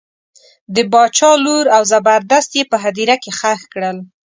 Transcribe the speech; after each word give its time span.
د 0.75 0.77
باچا 0.93 1.31
لور 1.43 1.65
او 1.75 1.81
زبردست 1.91 2.51
یې 2.57 2.63
په 2.71 2.77
هدیره 2.83 3.15
کې 3.23 3.31
ښخ 3.39 3.61
کړل. 3.73 3.97